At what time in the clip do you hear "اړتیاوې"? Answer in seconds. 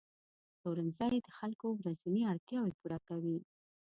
2.31-2.73